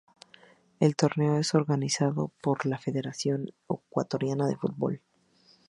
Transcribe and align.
El 0.79 0.95
torneo 0.95 1.37
es 1.37 1.53
organizado 1.53 2.31
por 2.41 2.65
la 2.65 2.79
Federación 2.79 3.53
Ecuatoriana 3.69 4.47
de 4.47 4.57
Fútbol. 4.57 4.99